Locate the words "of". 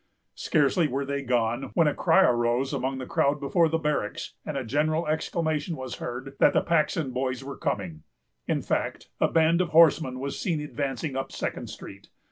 9.61-9.69